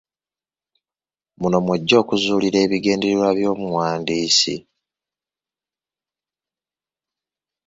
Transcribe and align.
Muno 1.39 1.57
mw'ojja 1.65 1.95
okuzuulira 2.01 2.57
ebigendererwa 2.65 3.29
by'omuwandiisi. 3.37 4.55